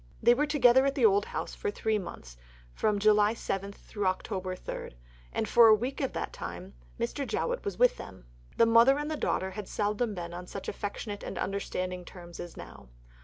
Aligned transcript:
They 0.23 0.33
were 0.33 0.47
together 0.47 0.87
at 0.87 0.95
the 0.95 1.05
old 1.05 1.25
home 1.27 1.45
for 1.45 1.69
three 1.69 1.99
months 1.99 2.35
(July 2.97 3.35
7 3.35 3.71
Oct. 3.71 4.57
3), 4.65 4.89
and 5.31 5.47
for 5.47 5.67
a 5.67 5.75
week 5.75 6.01
of 6.01 6.13
the 6.13 6.27
time 6.31 6.73
Mr. 6.99 7.27
Jowett 7.27 7.63
was 7.63 7.77
with 7.77 7.97
them. 7.97 8.25
The 8.57 8.65
mother 8.65 8.97
and 8.97 9.11
the 9.11 9.15
daughter 9.15 9.51
had 9.51 9.67
seldom 9.67 10.15
been 10.15 10.33
on 10.33 10.47
such 10.47 10.67
affectionate 10.67 11.21
and 11.21 11.37
understanding 11.37 12.03
terms 12.03 12.39
as 12.39 12.57
now. 12.57 12.89